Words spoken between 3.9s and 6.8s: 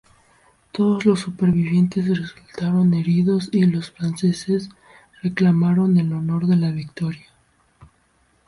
franceses reclamaron el honor de la